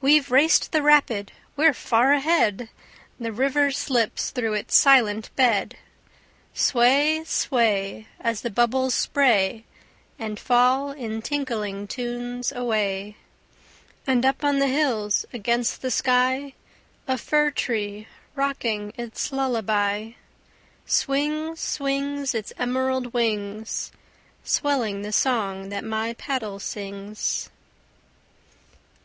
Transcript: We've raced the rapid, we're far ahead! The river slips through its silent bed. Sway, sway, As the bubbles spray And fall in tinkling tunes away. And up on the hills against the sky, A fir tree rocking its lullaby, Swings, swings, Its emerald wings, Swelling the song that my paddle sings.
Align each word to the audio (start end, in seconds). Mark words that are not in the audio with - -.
We've 0.00 0.28
raced 0.28 0.72
the 0.72 0.82
rapid, 0.82 1.30
we're 1.56 1.72
far 1.72 2.12
ahead! 2.12 2.68
The 3.20 3.30
river 3.30 3.70
slips 3.70 4.30
through 4.30 4.54
its 4.54 4.74
silent 4.74 5.30
bed. 5.36 5.76
Sway, 6.52 7.22
sway, 7.22 8.08
As 8.20 8.40
the 8.40 8.50
bubbles 8.50 8.92
spray 8.92 9.64
And 10.18 10.40
fall 10.40 10.90
in 10.90 11.22
tinkling 11.22 11.86
tunes 11.86 12.50
away. 12.50 13.16
And 14.04 14.26
up 14.26 14.42
on 14.42 14.58
the 14.58 14.66
hills 14.66 15.26
against 15.32 15.80
the 15.80 15.92
sky, 15.92 16.54
A 17.06 17.16
fir 17.16 17.52
tree 17.52 18.08
rocking 18.34 18.92
its 18.98 19.30
lullaby, 19.30 20.14
Swings, 20.86 21.60
swings, 21.60 22.34
Its 22.34 22.52
emerald 22.58 23.14
wings, 23.14 23.92
Swelling 24.42 25.02
the 25.02 25.12
song 25.12 25.68
that 25.68 25.84
my 25.84 26.14
paddle 26.14 26.58
sings. 26.58 27.48